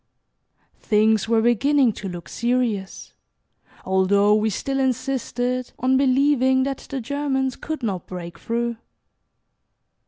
Things 0.79 1.29
were 1.29 1.43
beginning 1.43 1.93
to 1.93 2.09
look 2.09 2.27
serious, 2.27 3.13
although 3.85 4.33
we 4.33 4.49
still 4.49 4.79
insisted 4.79 5.73
on 5.77 5.95
believing 5.95 6.63
that 6.63 6.87
the 6.89 6.99
Germans 6.99 7.55
could 7.55 7.83
not 7.83 8.07
break 8.07 8.39
through. 8.39 8.77